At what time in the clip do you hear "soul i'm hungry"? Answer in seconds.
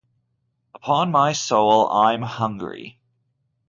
1.31-2.97